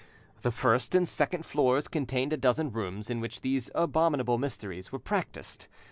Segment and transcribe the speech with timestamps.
[0.41, 4.97] The first and second floors contained a dozen rooms in which these abominable mysteries were
[4.97, 5.67] practised.